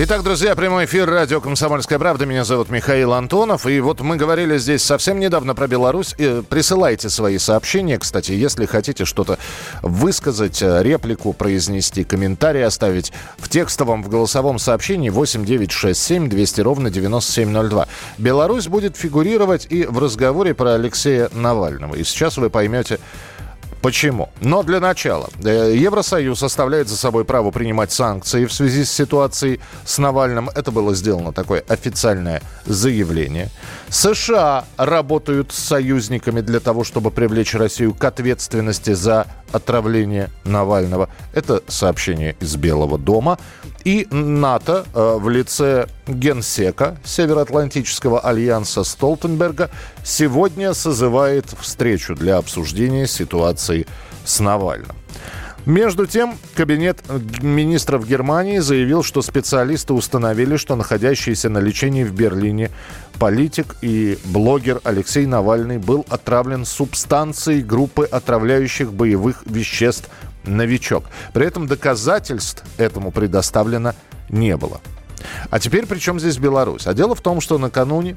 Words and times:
Итак, 0.00 0.22
друзья, 0.22 0.54
прямой 0.54 0.84
эфир 0.84 1.10
радио 1.10 1.40
«Комсомольская 1.40 1.98
правда». 1.98 2.24
Меня 2.24 2.44
зовут 2.44 2.70
Михаил 2.70 3.14
Антонов. 3.14 3.66
И 3.66 3.80
вот 3.80 4.00
мы 4.00 4.14
говорили 4.14 4.56
здесь 4.56 4.84
совсем 4.84 5.18
недавно 5.18 5.56
про 5.56 5.66
Беларусь. 5.66 6.14
И 6.18 6.40
присылайте 6.48 7.10
свои 7.10 7.36
сообщения, 7.38 7.98
кстати, 7.98 8.30
если 8.30 8.64
хотите 8.66 9.04
что-то 9.04 9.40
высказать, 9.82 10.62
э, 10.62 10.84
реплику 10.84 11.32
произнести, 11.32 12.04
комментарий 12.04 12.64
оставить 12.64 13.12
в 13.38 13.48
текстовом, 13.48 14.04
в 14.04 14.08
голосовом 14.08 14.60
сообщении 14.60 15.10
8967 15.10 16.28
200 16.28 16.60
ровно 16.60 16.90
9702. 16.90 17.88
Беларусь 18.18 18.68
будет 18.68 18.96
фигурировать 18.96 19.66
и 19.68 19.84
в 19.84 19.98
разговоре 19.98 20.54
про 20.54 20.74
Алексея 20.74 21.28
Навального. 21.32 21.96
И 21.96 22.04
сейчас 22.04 22.36
вы 22.36 22.50
поймете, 22.50 23.00
Почему? 23.82 24.30
Но 24.40 24.62
для 24.62 24.80
начала. 24.80 25.28
э, 25.44 25.74
Евросоюз 25.76 26.42
оставляет 26.42 26.88
за 26.88 26.96
собой 26.96 27.24
право 27.24 27.50
принимать 27.50 27.92
санкции 27.92 28.44
в 28.46 28.52
связи 28.52 28.84
с 28.84 28.90
ситуацией 28.90 29.60
с 29.84 29.98
Навальным. 29.98 30.50
Это 30.54 30.70
было 30.72 30.94
сделано 30.94 31.32
такое 31.32 31.62
официальное 31.68 32.42
заявление. 32.66 33.50
США 33.88 34.64
работают 34.76 35.52
с 35.52 35.58
союзниками 35.58 36.40
для 36.40 36.60
того, 36.60 36.82
чтобы 36.84 37.10
привлечь 37.10 37.54
Россию 37.54 37.94
к 37.94 38.04
ответственности 38.04 38.94
за 38.94 39.26
отравление 39.52 40.30
Навального. 40.44 41.08
Это 41.32 41.62
сообщение 41.66 42.36
из 42.40 42.56
Белого 42.56 42.98
дома. 42.98 43.38
И 43.84 44.06
НАТО 44.10 44.84
э, 44.94 45.16
в 45.18 45.28
лице 45.28 45.86
генсека 46.06 46.98
Североатлантического 47.04 48.20
альянса 48.20 48.84
Столтенберга 48.84 49.70
сегодня 50.04 50.74
созывает 50.74 51.46
встречу 51.60 52.14
для 52.14 52.36
обсуждения 52.36 53.06
ситуации 53.06 53.86
с 54.24 54.40
Навальным. 54.40 54.96
Между 55.68 56.06
тем, 56.06 56.34
кабинет 56.54 57.02
министров 57.42 58.08
Германии 58.08 58.56
заявил, 58.56 59.02
что 59.02 59.20
специалисты 59.20 59.92
установили, 59.92 60.56
что 60.56 60.76
находящийся 60.76 61.50
на 61.50 61.58
лечении 61.58 62.04
в 62.04 62.14
Берлине 62.14 62.70
политик 63.18 63.76
и 63.82 64.18
блогер 64.24 64.80
Алексей 64.82 65.26
Навальный 65.26 65.76
был 65.76 66.06
отравлен 66.08 66.64
субстанцией 66.64 67.60
группы 67.60 68.06
отравляющих 68.06 68.94
боевых 68.94 69.42
веществ 69.44 70.08
«Новичок». 70.44 71.04
При 71.34 71.44
этом 71.44 71.66
доказательств 71.66 72.64
этому 72.78 73.10
предоставлено 73.10 73.92
не 74.30 74.56
было. 74.56 74.80
А 75.50 75.60
теперь 75.60 75.84
при 75.84 75.98
чем 75.98 76.18
здесь 76.18 76.38
Беларусь? 76.38 76.86
А 76.86 76.94
дело 76.94 77.14
в 77.14 77.20
том, 77.20 77.42
что 77.42 77.58
накануне 77.58 78.16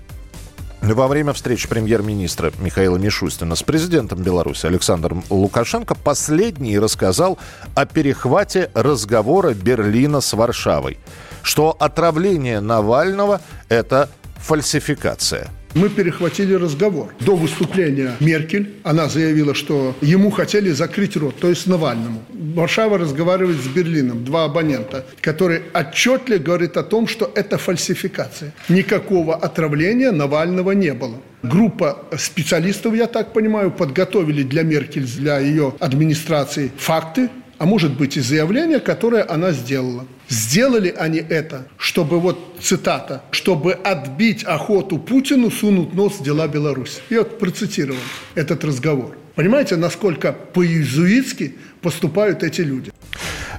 во 0.82 1.08
время 1.08 1.34
встречи 1.34 1.68
премьер-министра 1.68 2.52
Михаила 2.60 2.98
Мишустина 2.98 3.56
с 3.56 3.64
президентом 3.64 4.22
Беларуси 4.24 4.66
Александром 4.66 5.23
Лукашенко 5.30 5.96
последний 5.96 6.78
рассказал 6.80 7.38
о 7.76 7.86
перехвате 7.86 8.72
разговора 8.73 9.54
Берлина 9.54 10.22
с 10.22 10.34
Варшавой, 10.34 10.98
что 11.44 11.76
отравление 11.80 12.60
Навального– 12.60 13.42
это 13.70 14.10
фальсификация– 14.40 15.50
мы 15.73 15.89
перехватили 15.89 16.53
разговор. 16.53 17.14
До 17.19 17.36
выступления 17.36 18.16
Меркель, 18.19 18.73
она 18.83 19.08
заявила, 19.08 19.53
что 19.53 19.95
ему 20.02 20.31
хотели 20.31 20.69
закрыть 20.72 21.17
рот, 21.17 21.36
то 21.39 21.50
есть 21.50 21.67
Навальному. 21.67 22.23
Варшава 22.55 22.97
разговаривает 22.97 23.58
с 23.58 23.67
Берлином, 23.67 24.25
два 24.25 24.45
абонента, 24.45 25.05
которые 25.22 25.61
отчетливо 25.73 26.39
говорят 26.39 26.77
о 26.77 26.83
том, 26.83 27.08
что 27.08 27.31
это 27.36 27.58
фальсификация. 27.58 28.54
Никакого 28.70 29.36
отравления 29.36 30.11
Навального 30.11 30.71
не 30.71 30.93
было. 30.93 31.15
Группа 31.43 32.05
специалистов, 32.17 32.93
я 32.93 33.08
так 33.08 33.33
понимаю, 33.33 33.71
подготовили 33.71 34.43
для 34.43 34.64
Меркель, 34.64 35.05
для 35.05 35.39
ее 35.39 35.73
администрации 35.80 36.71
факты, 36.77 37.30
а 37.61 37.66
может 37.66 37.95
быть 37.95 38.17
и 38.17 38.22
заявление, 38.22 38.80
которое 38.80 39.23
она 39.23 39.52
сделала. 39.52 40.08
Сделали 40.27 40.89
они 40.98 41.20
это, 41.20 41.67
чтобы, 41.77 42.20
вот 42.20 42.39
цитата, 42.60 43.22
чтобы 43.30 43.73
отбить 43.73 44.44
охоту 44.44 44.98
Путину 44.98 45.52
сунуть 45.52 45.94
нос 45.94 46.14
в 46.14 46.23
дела 46.23 46.48
Беларуси. 46.48 47.04
Я 47.11 47.20
вот 47.20 47.38
процитировал 47.38 47.99
этот 48.33 48.64
разговор. 48.66 49.16
Понимаете, 49.36 49.76
насколько 49.76 50.32
по-иезуитски 50.32 51.55
поступают 51.83 52.42
эти 52.42 52.61
люди? 52.61 52.92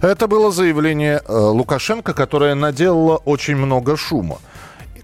Это 0.01 0.27
было 0.27 0.51
заявление 0.51 1.23
э, 1.25 1.33
Лукашенко, 1.33 2.13
которое 2.13 2.57
наделало 2.57 3.19
очень 3.19 3.55
много 3.55 3.97
шума. 3.97 4.41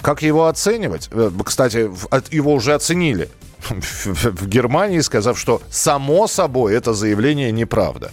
Как 0.02 0.22
его 0.22 0.48
оценивать? 0.48 1.08
Э, 1.12 1.30
Кстати, 1.44 1.88
его 2.34 2.52
уже 2.52 2.74
оценили 2.74 3.28
в 3.70 4.48
Германии, 4.48 4.98
сказав, 5.02 5.38
что 5.38 5.62
само 5.70 6.26
собой 6.26 6.74
это 6.74 6.94
заявление 6.94 7.52
неправда. 7.52 8.10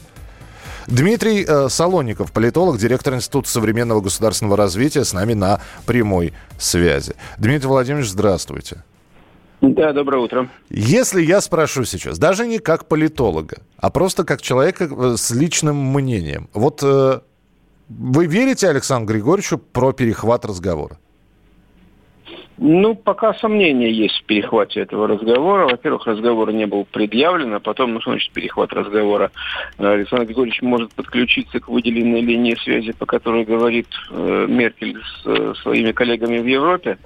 Дмитрий 0.88 1.46
э, 1.48 1.70
Солоников, 1.70 2.32
политолог, 2.32 2.78
директор 2.78 3.16
Института 3.16 3.50
современного 3.50 4.02
государственного 4.02 4.58
развития, 4.58 5.04
с 5.04 5.14
нами 5.14 5.34
на 5.34 5.62
прямой 5.86 6.34
связи. 6.58 7.16
Дмитрий 7.38 7.68
Владимирович, 7.68 8.10
здравствуйте. 8.10 8.84
Да, 9.62 9.94
доброе 9.94 10.24
утро. 10.24 10.50
Если 10.70 11.24
я 11.24 11.42
спрошу 11.42 11.86
сейчас, 11.86 12.20
даже 12.20 12.46
не 12.46 12.60
как 12.60 12.88
политолога, 12.88 13.58
а 13.78 13.90
просто 13.90 14.24
как 14.24 14.42
человека 14.42 14.90
э, 14.90 15.16
с 15.18 15.32
личным 15.32 15.76
мнением, 15.76 16.50
вот 16.54 16.82
э, 16.84 17.20
вы 17.90 18.26
верите 18.28 18.70
Александру 18.70 19.14
Григорьевичу 19.14 19.58
про 19.58 19.92
перехват 19.92 20.46
разговора? 20.46 21.00
Ну, 22.58 22.96
пока 22.96 23.34
сомнения 23.34 23.92
есть 23.92 24.22
в 24.22 24.24
перехвате 24.26 24.82
этого 24.82 25.08
разговора. 25.08 25.68
Во-первых, 25.68 26.08
разговор 26.08 26.54
не 26.54 26.66
был 26.66 26.86
предъявлен, 26.86 27.54
а 27.54 27.60
потом, 27.60 27.94
ну, 27.94 28.02
что 28.02 28.12
значит 28.12 28.32
перехват 28.32 28.72
разговора? 28.72 29.32
Э, 29.78 29.88
Александр 29.88 30.26
Григорьевич 30.26 30.62
может 30.62 30.94
подключиться 30.94 31.60
к 31.60 31.68
выделенной 31.68 32.22
линии 32.22 32.56
связи, 32.56 32.94
по 32.94 33.06
которой 33.06 33.44
говорит 33.44 33.88
э, 34.10 34.46
Меркель 34.48 34.98
с 34.98 35.26
э, 35.26 35.54
своими 35.62 35.92
коллегами 35.92 36.40
в 36.40 36.46
Европе. 36.46 36.92
М, 36.92 36.98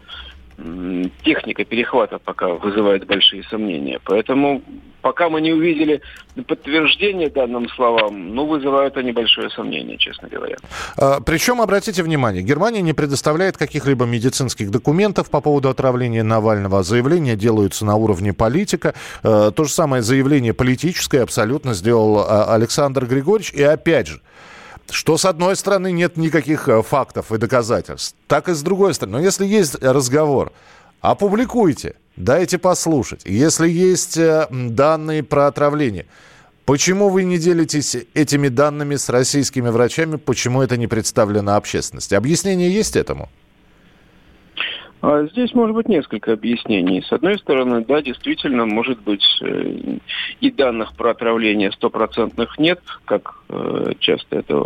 Техника 1.24 1.64
перехвата 1.64 2.20
пока 2.20 2.50
вызывает 2.50 3.06
большие 3.06 3.44
сомнения. 3.44 4.00
Поэтому 4.04 4.62
пока 5.02 5.30
мы 5.30 5.42
не 5.42 5.54
увидели 5.54 6.02
подтверждения 6.48 7.30
данным 7.30 7.70
словам, 7.70 8.36
ну, 8.36 8.46
вызывают 8.46 8.98
они 8.98 9.12
большое 9.12 9.50
сомнение, 9.50 9.98
честно 9.98 10.28
говоря. 10.28 10.58
А, 10.98 11.22
Причем, 11.22 11.62
обратите 11.62 12.04
внимание, 12.04 12.44
Германия 12.44 12.82
не 12.82 12.94
предоставляет 12.94 13.58
каких-либо 13.58 14.06
медицинских 14.06 14.72
документов 14.72 15.30
по 15.30 15.42
поводу 15.42 15.70
отравления 15.70 16.24
Навального. 16.24 16.80
а 16.80 16.84
Заявления 16.84 17.36
делаются 17.36 17.86
на 17.86 17.96
уровне 17.96 18.34
политика. 18.34 18.94
Э, 19.24 19.52
То 19.56 19.64
же 19.64 19.72
самое 19.72 20.02
заявление 20.02 20.54
политическое 20.54 21.22
абсолютно 21.22 21.74
сделал 21.74 22.20
а, 22.20 22.54
Александр 22.54 23.06
Григорьевич. 23.06 23.54
И 23.54 23.64
опять 23.64 24.08
же, 24.08 24.22
что 24.92 25.18
с 25.18 25.26
одной 25.26 25.56
стороны 25.56 25.92
нет 25.92 26.18
никаких 26.18 26.68
э, 26.68 26.82
фактов 26.82 27.32
и 27.32 27.38
доказательств, 27.38 28.16
так 28.28 28.50
и 28.50 28.54
с 28.54 28.62
другой 28.62 28.94
стороны. 28.94 29.18
Но 29.18 29.24
если 29.24 29.46
есть 29.46 29.76
разговор, 29.82 30.52
опубликуйте, 31.02 31.96
дайте 32.16 32.58
послушать. 32.58 33.22
Если 33.26 33.68
есть 33.68 34.18
э, 34.18 34.48
данные 34.52 35.24
про 35.24 35.48
отравление, 35.48 36.06
почему 36.66 37.10
вы 37.10 37.24
не 37.24 37.38
делитесь 37.38 37.96
этими 38.14 38.48
данными 38.48 38.96
с 38.96 39.10
российскими 39.10 39.70
врачами, 39.70 40.18
почему 40.18 40.62
это 40.62 40.78
не 40.78 40.88
представлено 40.88 41.56
общественности? 41.56 42.16
Объяснение 42.16 42.74
есть 42.74 42.96
этому? 42.96 43.30
А 45.02 45.26
Здесь 45.28 45.54
может 45.54 45.76
быть 45.76 45.88
несколько 45.88 46.34
объяснений. 46.34 47.02
С 47.02 47.12
одной 47.14 47.38
стороны, 47.40 47.86
да, 47.86 48.02
действительно, 48.02 48.66
может 48.66 49.00
быть, 49.02 49.24
э, 49.42 49.98
и 50.42 50.52
данных 50.52 50.94
про 50.96 51.12
отравление 51.12 51.72
стопроцентных 51.72 52.58
нет, 52.60 52.82
как 53.06 53.36
э, 53.48 53.94
часто 54.00 54.40
это 54.40 54.62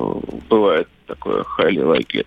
бывает, 0.49 0.87
такое 1.05 1.43
highly 1.43 1.83
likely. 1.83 2.25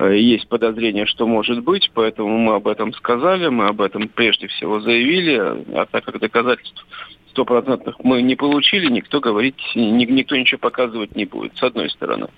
Э, 0.00 0.16
Есть 0.18 0.48
подозрение, 0.48 1.06
что 1.06 1.28
может 1.28 1.62
быть, 1.62 1.92
поэтому 1.94 2.36
мы 2.38 2.54
об 2.56 2.66
этом 2.66 2.92
сказали, 2.92 3.46
мы 3.48 3.68
об 3.68 3.80
этом 3.80 4.08
прежде 4.08 4.48
всего 4.48 4.80
заявили, 4.80 5.36
а 5.36 5.86
так 5.88 6.04
как 6.04 6.18
доказательств 6.18 6.84
стопроцентных 7.30 7.96
мы 8.02 8.20
не 8.22 8.34
получили, 8.34 8.90
никто 8.90 9.20
говорить, 9.20 9.60
ни- 9.76 10.04
никто 10.06 10.34
ничего 10.36 10.58
показывать 10.58 11.14
не 11.14 11.24
будет, 11.24 11.56
с 11.56 11.62
одной 11.62 11.90
стороны. 11.90 12.28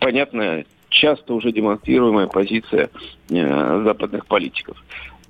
Понятно, 0.00 0.64
часто 0.92 1.34
уже 1.34 1.52
демонстрируемая 1.52 2.26
позиция 2.26 2.90
э, 3.30 3.82
западных 3.84 4.26
политиков. 4.26 4.76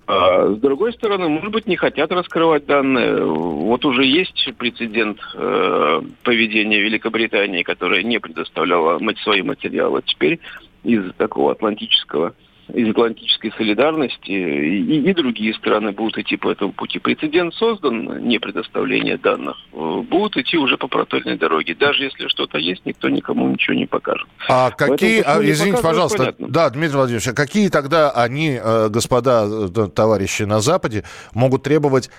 А 0.07 0.49
с 0.49 0.59
другой 0.59 0.93
стороны, 0.93 1.29
может 1.29 1.53
быть, 1.53 1.67
не 1.67 1.77
хотят 1.77 2.11
раскрывать 2.11 2.67
данные. 2.67 3.25
Вот 3.25 3.85
уже 3.85 4.05
есть 4.05 4.53
прецедент 4.59 5.19
э, 5.35 6.03
поведения 6.25 6.81
Великобритании, 6.81 7.63
которая 7.63 8.03
не 8.03 8.19
предоставляла 8.19 8.99
свои 9.23 9.43
материалы. 9.43 10.03
Теперь 10.05 10.41
из 10.83 11.13
такого 11.15 11.53
атлантического 11.53 12.35
из 12.75 12.89
атлантической 12.91 13.53
солидарности, 13.57 14.31
и, 14.31 15.11
и 15.11 15.15
другие 15.15 15.55
страны 15.55 15.93
будут 15.93 16.19
идти 16.19 16.37
по 16.37 16.51
этому 16.51 16.73
пути. 16.73 16.99
Прецедент 16.99 17.55
создан, 17.55 18.27
не 18.27 18.39
предоставление 18.39 19.19
данных, 19.19 19.57
э, 19.73 20.03
будут 20.09 20.37
идти 20.37 20.57
уже 20.57 20.79
по 20.79 20.89
протольной 20.89 21.37
дороге. 21.37 21.75
Даже 21.75 22.05
если 22.05 22.29
что-то 22.29 22.59
есть, 22.59 22.85
никто 22.87 23.09
никому 23.09 23.49
ничего 23.49 23.75
не 23.75 23.87
покажет. 23.87 24.27
А 24.49 24.71
какие, 24.71 25.23
а, 25.25 25.43
извините, 25.43 25.83
пожалуйста, 25.83 26.19
понятно. 26.19 26.49
да, 26.49 26.71
Дмитрий 26.71 26.97
Владимирович, 26.97 27.29
а 27.29 27.33
какие 27.35 27.69
тогда 27.69 28.11
они, 28.11 28.59
э, 28.63 28.89
господа, 28.89 29.47
э, 29.47 29.89
товарищи 29.95 30.45
на 30.45 30.61
Западе, 30.61 31.05
могут 31.35 31.63
требовать 31.63 32.11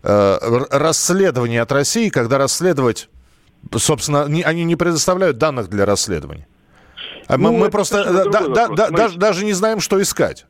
расследования 0.00 1.60
от 1.60 1.72
России, 1.72 2.08
когда 2.08 2.38
расследовать, 2.38 3.08
собственно, 3.74 4.22
они 4.22 4.62
не 4.62 4.76
предоставляют 4.76 5.38
данных 5.38 5.68
для 5.68 5.84
расследования? 5.86 6.46
А 7.28 7.36
ну, 7.36 7.52
мы, 7.52 7.70
просто 7.70 8.24
да, 8.30 8.48
да, 8.48 8.68
да, 8.68 8.90
даже, 8.90 9.18
даже 9.18 9.44
не 9.44 9.52
знаем, 9.52 9.80
что 9.80 10.00
искать. 10.00 10.46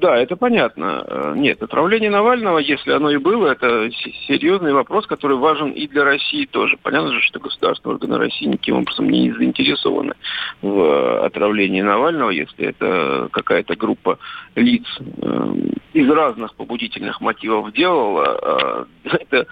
Да, 0.00 0.16
это 0.16 0.36
понятно. 0.36 1.04
Э, 1.06 1.34
нет, 1.36 1.62
отравление 1.62 2.10
Навального, 2.10 2.58
если 2.58 2.92
оно 2.92 3.10
и 3.10 3.18
было, 3.18 3.48
это 3.48 3.90
серьезный 4.28 4.72
вопрос, 4.72 5.06
который 5.06 5.36
важен 5.36 5.72
и 5.72 5.86
для 5.88 6.04
России 6.04 6.46
тоже. 6.46 6.78
Понятно 6.80 7.12
же, 7.12 7.20
что 7.20 7.40
государственные 7.40 7.96
органы 7.96 8.16
России 8.16 8.46
никаким 8.46 8.76
образом 8.76 9.10
не 9.10 9.30
заинтересованы 9.32 10.14
в 10.62 10.80
э, 10.80 11.26
отравлении 11.26 11.82
Навального, 11.82 12.30
если 12.30 12.68
это 12.68 13.28
какая-то 13.32 13.74
группа 13.76 14.18
лиц 14.54 14.86
э, 15.00 15.54
из 15.92 16.08
разных 16.08 16.54
побудительных 16.54 17.20
мотивов 17.20 17.72
делала. 17.72 18.86
Это 19.04 19.46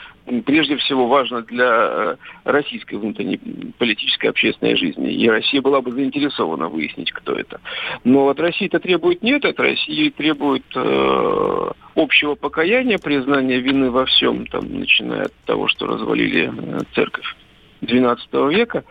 прежде 0.44 0.76
всего 0.76 1.06
важно 1.06 1.42
для 1.42 1.66
э, 1.66 2.16
российской 2.44 2.96
внутренней 2.96 3.38
политической 3.78 4.26
общественной 4.26 4.76
жизни. 4.76 5.12
И 5.12 5.28
Россия 5.28 5.60
была 5.60 5.80
бы 5.80 5.92
заинтересована 5.92 6.68
выяснить, 6.68 7.12
кто 7.12 7.34
это. 7.34 7.60
Но 8.04 8.28
от 8.28 8.40
России 8.40 8.66
это 8.66 8.80
требует 8.80 9.22
нет, 9.22 9.44
от 9.44 9.58
России 9.58 10.10
требует 10.10 10.64
э, 10.74 11.70
общего 11.94 12.34
покаяния, 12.34 12.98
признания 12.98 13.58
вины 13.58 13.90
во 13.90 14.04
всем, 14.06 14.46
там, 14.46 14.80
начиная 14.80 15.24
от 15.24 15.34
того, 15.46 15.68
что 15.68 15.86
развалили 15.86 16.52
э, 16.54 16.80
церковь 16.94 17.34
XII 17.82 18.52
века, 18.52 18.84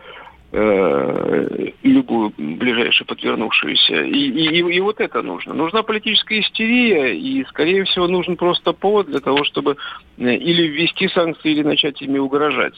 э, 0.52 1.72
любую 1.82 2.32
ближайшую 2.36 3.06
подвернувшуюся. 3.06 4.02
И, 4.02 4.28
и, 4.28 4.58
и 4.58 4.80
вот 4.80 5.00
это 5.00 5.22
нужно. 5.22 5.54
Нужна 5.54 5.82
политическая 5.82 6.40
истерия, 6.40 7.16
и, 7.16 7.44
скорее 7.44 7.84
всего, 7.84 8.06
нужен 8.06 8.36
просто 8.36 8.72
повод 8.72 9.06
для 9.06 9.20
того, 9.20 9.44
чтобы 9.44 9.76
э, 10.16 10.34
или 10.34 10.68
ввести 10.68 11.08
санкции, 11.08 11.52
или 11.52 11.62
начать 11.62 12.00
ими 12.02 12.18
угрожать. 12.18 12.74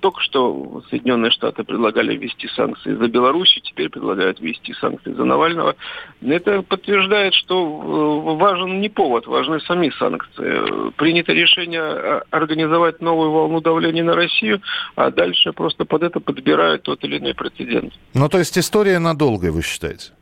Только 0.00 0.20
что 0.20 0.82
Соединенные 0.90 1.30
Штаты 1.30 1.64
предлагали 1.64 2.16
ввести 2.16 2.48
санкции 2.48 2.94
за 2.94 3.08
Белоруссию, 3.08 3.62
теперь 3.62 3.88
предлагают 3.88 4.40
ввести 4.40 4.72
санкции 4.74 5.12
за 5.12 5.24
Навального. 5.24 5.76
Это 6.22 6.62
подтверждает, 6.62 7.34
что 7.34 7.54
э, 7.54 8.36
важен 8.36 8.80
не 8.80 8.88
повод, 8.88 9.26
важны 9.26 9.60
сами 9.60 9.90
санкции. 9.98 10.90
Принято 10.92 11.32
решение 11.32 12.22
организовать 12.30 13.00
новую 13.00 13.30
волну 13.30 13.60
давления 13.60 14.02
на 14.02 14.14
Россию, 14.14 14.60
а 14.96 15.10
дальше 15.10 15.52
просто 15.52 15.84
под 15.84 16.02
это 16.02 16.20
подбирают 16.20 16.82
тот 16.82 17.04
или 17.04 17.11
иной 17.18 17.34
прецедент. 17.34 17.92
Ну, 18.14 18.28
то 18.28 18.38
есть 18.38 18.56
история 18.58 18.98
надолго, 18.98 19.52
вы 19.52 19.62
считаете? 19.62 20.12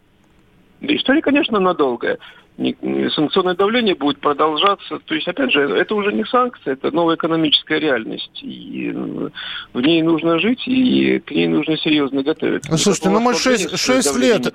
Да, 0.81 0.94
история, 0.94 1.20
конечно, 1.20 1.60
надолгая 1.60 2.19
санкционное 3.14 3.55
давление 3.55 3.94
будет 3.94 4.20
продолжаться. 4.20 4.99
То 5.06 5.14
есть, 5.14 5.26
опять 5.26 5.50
же, 5.50 5.61
это 5.61 5.94
уже 5.94 6.12
не 6.12 6.25
санкции, 6.25 6.73
это 6.73 6.91
новая 6.91 7.17
экономическая 7.17 7.79
реальность. 7.79 8.38
И 8.43 8.93
э, 8.94 9.29
в 9.73 9.81
ней 9.81 10.02
нужно 10.02 10.38
жить, 10.38 10.67
и 10.67 11.20
к 11.20 11.31
ней 11.31 11.49
нужно 11.49 11.79
серьезно 11.79 12.23
готовиться. 12.23 12.70
Ну, 12.70 12.76
слушайте, 12.76 13.08
ну 13.08 13.20
мы 13.20 13.35
6, 13.35 13.79
6 13.79 14.17
лет... 14.19 14.55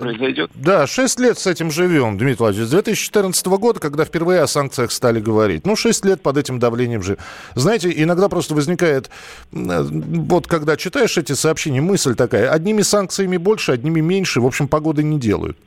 Да, 0.55 0.85
6 0.85 1.19
лет 1.19 1.39
с 1.39 1.47
этим 1.47 1.71
живем, 1.71 2.17
Дмитрий 2.17 2.37
Владимирович. 2.37 2.69
С 2.69 2.73
2014 2.73 3.47
года, 3.47 3.79
когда 3.79 4.05
впервые 4.05 4.41
о 4.41 4.47
санкциях 4.47 4.91
стали 4.91 5.19
говорить. 5.19 5.65
Ну, 5.65 5.75
6 5.75 6.05
лет 6.05 6.21
под 6.21 6.37
этим 6.37 6.59
давлением 6.59 7.01
живем. 7.01 7.19
Знаете, 7.55 7.91
иногда 7.95 8.29
просто 8.29 8.53
возникает, 8.53 9.09
э, 9.51 9.81
вот 9.81 10.45
когда 10.47 10.77
читаешь 10.77 11.17
эти 11.17 11.33
сообщения, 11.33 11.81
мысль 11.81 12.15
такая, 12.15 12.51
одними 12.51 12.83
санкциями 12.83 13.37
больше, 13.37 13.71
одними 13.71 13.99
меньше, 14.01 14.41
в 14.41 14.45
общем, 14.45 14.67
погоды 14.67 15.01
не 15.01 15.19
делают. 15.19 15.57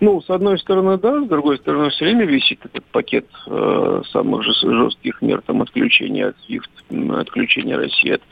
Ну, 0.00 0.20
с 0.20 0.30
одной 0.30 0.58
стороны, 0.58 0.98
да, 0.98 1.22
с 1.22 1.28
другой 1.28 1.58
стороны, 1.58 1.90
все 1.90 2.06
время 2.06 2.24
висит 2.24 2.60
этот 2.64 2.84
пакет 2.86 3.26
э, 3.46 4.02
самых 4.12 4.42
жестких 4.42 5.22
мер, 5.22 5.42
там, 5.46 5.62
отключения 5.62 6.28
от 6.28 6.36
SWIFT, 6.48 7.20
отключения 7.20 7.76
России 7.76 8.12
от 8.12 8.22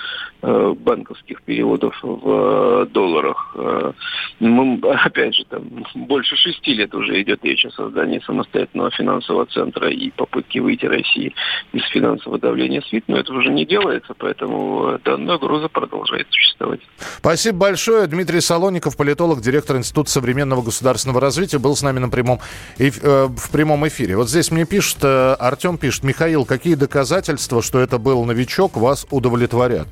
э, 0.42 0.74
банковских 0.78 1.42
переводов 1.42 1.96
в 2.02 2.84
э, 2.84 2.86
долларах. 2.92 3.54
Э, 3.56 3.92
мы, 4.40 4.78
опять 5.04 5.34
же, 5.34 5.44
там, 5.46 5.62
больше 5.94 6.36
шести 6.36 6.74
лет 6.74 6.94
уже 6.94 7.20
идет 7.22 7.44
речь 7.44 7.64
о 7.64 7.70
создании 7.70 8.20
самостоятельного 8.26 8.90
финансового 8.90 9.46
центра 9.46 9.90
и 9.90 10.10
попытки 10.10 10.58
выйти 10.58 10.86
России 10.86 11.34
из 11.72 11.84
финансового 11.90 12.38
давления 12.38 12.80
SWIFT, 12.80 13.04
но 13.08 13.18
это 13.18 13.32
уже 13.32 13.50
не 13.50 13.64
делается, 13.64 14.14
поэтому 14.16 14.98
данная 15.04 15.36
угроза 15.36 15.68
продолжает 15.68 16.26
существовать. 16.30 16.80
Спасибо 17.18 17.58
большое. 17.58 18.06
Дмитрий 18.06 18.40
Солоников, 18.40 18.96
политолог, 18.96 19.40
директор 19.40 19.76
Института 19.76 20.10
современного 20.10 20.62
государственного 20.62 21.20
развития 21.20 21.33
развития 21.34 21.58
был 21.58 21.74
с 21.74 21.82
нами 21.82 21.98
на 21.98 22.08
прямом, 22.08 22.40
э, 22.78 22.90
в 22.90 23.50
прямом 23.50 23.86
эфире. 23.88 24.16
Вот 24.16 24.28
здесь 24.28 24.50
мне 24.50 24.64
пишет, 24.64 24.98
э, 25.02 25.34
Артем 25.38 25.78
пишет, 25.78 26.04
Михаил, 26.04 26.44
какие 26.44 26.76
доказательства, 26.76 27.60
что 27.62 27.80
это 27.80 27.98
был 27.98 28.24
новичок, 28.24 28.76
вас 28.76 29.06
удовлетворят? 29.10 29.88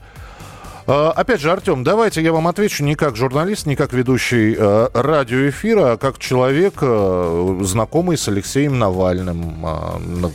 Э, 0.87 1.13
опять 1.17 1.41
же, 1.41 1.51
Артем, 1.51 1.83
давайте 1.83 2.23
я 2.23 2.33
вам 2.33 2.47
отвечу 2.47 2.85
не 2.85 2.95
как 2.95 3.17
журналист, 3.17 3.67
не 3.67 3.75
как 3.75 3.93
ведущий 3.93 4.55
э, 4.57 4.89
радиоэфира, 4.95 5.93
а 5.93 5.97
как 5.97 6.19
человек, 6.19 6.75
э, 6.81 7.61
знакомый 7.63 8.17
с 8.17 8.29
Алексеем 8.29 8.79
Навальным. 8.79 9.67
Э, 9.67 10.31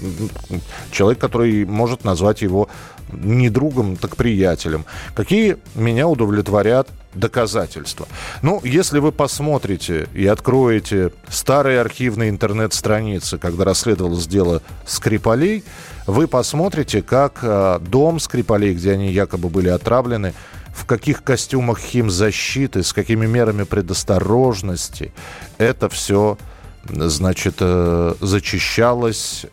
человек, 0.92 1.20
который 1.20 1.66
может 1.66 2.04
назвать 2.04 2.42
его 2.42 2.68
не 3.12 3.50
другом, 3.50 3.96
так 3.96 4.18
приятелем. 4.18 4.84
Какие 5.16 5.58
меня 5.76 6.08
удовлетворят 6.08 6.90
доказательства. 7.18 8.08
Ну, 8.42 8.62
если 8.64 9.00
вы 9.00 9.12
посмотрите 9.12 10.08
и 10.14 10.26
откроете 10.28 11.12
старые 11.30 11.82
архивные 11.82 12.30
интернет-страницы, 12.30 13.38
когда 13.38 13.66
расследовалось 13.66 14.28
дело 14.28 14.62
Скрипалей, 14.86 15.64
вы 16.06 16.28
посмотрите, 16.28 17.02
как 17.02 17.40
э, 17.42 17.80
дом 17.82 18.20
Скрипалей, 18.20 18.74
где 18.74 18.94
они 18.94 19.12
якобы 19.12 19.50
были 19.50 19.70
отравлены, 19.70 20.34
в 20.74 20.86
каких 20.86 21.24
костюмах 21.24 21.80
химзащиты, 21.80 22.84
с 22.84 22.94
какими 22.94 23.26
мерами 23.26 23.64
предосторожности 23.64 25.12
это 25.58 25.90
все 25.90 26.38
значит, 26.90 27.56
э, 27.60 28.14
зачищалось, 28.22 29.46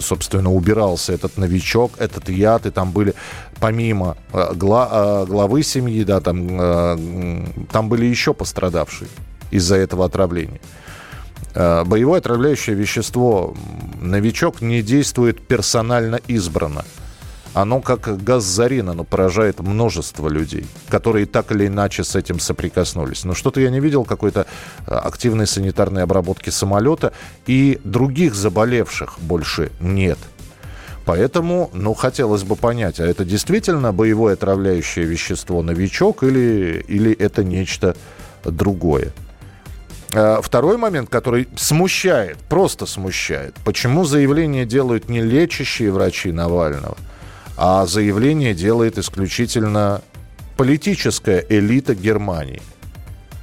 собственно, 0.00 0.52
убирался 0.52 1.12
этот 1.12 1.36
новичок, 1.36 1.92
этот 1.98 2.28
яд, 2.28 2.66
и 2.66 2.70
там 2.70 2.92
были, 2.92 3.14
помимо 3.60 4.16
э, 4.32 4.52
гла, 4.54 4.88
э, 4.92 5.26
главы 5.26 5.62
семьи, 5.62 6.04
да, 6.04 6.20
там, 6.20 7.66
там 7.70 7.88
были 7.88 8.06
еще 8.06 8.34
пострадавшие 8.34 9.08
из-за 9.50 9.76
этого 9.76 10.04
отравления. 10.04 10.60
Боевое 11.54 12.18
отравляющее 12.18 12.74
вещество 12.74 13.54
новичок 14.00 14.62
не 14.62 14.80
действует 14.80 15.46
персонально 15.46 16.18
избранно 16.26 16.84
оно 17.54 17.80
как 17.80 18.22
газ 18.22 18.44
зарин, 18.44 18.88
оно 18.88 19.04
поражает 19.04 19.60
множество 19.60 20.28
людей, 20.28 20.66
которые 20.88 21.26
так 21.26 21.52
или 21.52 21.66
иначе 21.66 22.04
с 22.04 22.16
этим 22.16 22.40
соприкоснулись. 22.40 23.24
Но 23.24 23.34
что-то 23.34 23.60
я 23.60 23.70
не 23.70 23.80
видел 23.80 24.04
какой-то 24.04 24.46
э, 24.86 24.94
активной 24.94 25.46
санитарной 25.46 26.02
обработки 26.02 26.50
самолета, 26.50 27.12
и 27.46 27.78
других 27.84 28.34
заболевших 28.34 29.18
больше 29.20 29.70
нет. 29.80 30.18
Поэтому, 31.04 31.68
ну, 31.72 31.94
хотелось 31.94 32.44
бы 32.44 32.56
понять, 32.56 33.00
а 33.00 33.06
это 33.06 33.24
действительно 33.24 33.92
боевое 33.92 34.34
отравляющее 34.34 35.04
вещество 35.04 35.62
«Новичок» 35.62 36.22
или, 36.22 36.84
или 36.86 37.12
это 37.12 37.42
нечто 37.44 37.96
другое? 38.44 39.12
Э, 40.12 40.38
второй 40.42 40.78
момент, 40.78 41.10
который 41.10 41.48
смущает, 41.56 42.38
просто 42.48 42.86
смущает. 42.86 43.56
Почему 43.64 44.04
заявление 44.04 44.64
делают 44.64 45.10
не 45.10 45.20
лечащие 45.20 45.92
врачи 45.92 46.32
Навального– 46.32 46.96
а 47.56 47.86
заявление 47.86 48.54
делает 48.54 48.98
исключительно 48.98 50.02
политическая 50.56 51.44
элита 51.48 51.94
Германии. 51.94 52.62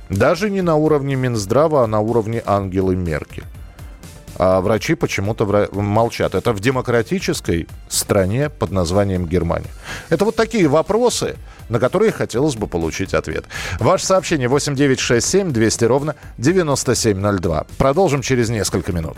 Даже 0.10 0.50
не 0.50 0.62
на 0.62 0.75
уровне 0.75 1.16
Минздрава, 1.16 1.84
а 1.84 1.88
на 1.88 2.00
уровне 2.00 2.42
Ангелы 2.46 2.96
Меркель. 2.96 3.44
А 4.38 4.62
врачи 4.62 4.96
почему-то 4.96 5.68
молчат. 5.74 6.34
Это 6.34 6.54
в 6.54 6.62
демократической 6.62 7.68
стране 7.89 8.50
под 8.50 8.72
названием 8.72 9.25
Германия. 9.25 9.70
Это 10.10 10.24
вот 10.24 10.38
такие 10.38 10.68
вопросы, 10.70 11.36
на 11.68 11.78
которые 11.78 12.13
хотелось 12.13 12.56
бы 12.56 12.66
получить 12.66 13.13
ответ. 13.13 13.46
Ваше 13.80 14.06
сообщение 14.06 14.48
8967 14.48 15.51
200 15.51 15.84
ровно 15.86 16.16
9702. 16.38 17.66
Продолжим 17.78 18.22
через 18.22 18.50
несколько 18.50 18.94
минут. 18.94 19.18